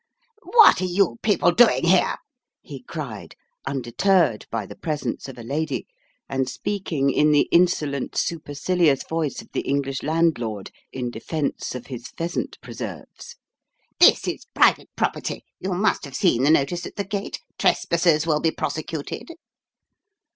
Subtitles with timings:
[0.53, 2.15] "What are you people doing here?"
[2.63, 3.35] he cried,
[3.67, 5.85] undeterred by the presence of a lady,
[6.27, 12.07] and speaking in the insolent, supercilious voice of the English landlord in defence of his
[12.17, 13.35] pheasant preserves.
[13.99, 15.43] "This is private property.
[15.59, 19.29] You must have seen the notice at the gate, 'Trespassers will be prosecuted.'"